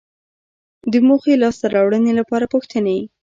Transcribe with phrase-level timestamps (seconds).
[0.91, 2.97] د موخې لاسته راوړنې لپاره پوښتنې